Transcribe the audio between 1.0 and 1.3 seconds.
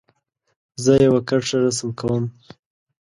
یو